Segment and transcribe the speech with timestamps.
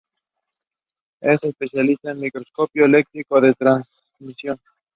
[1.21, 4.59] Es especialista de microscopio electrónico de transmisión.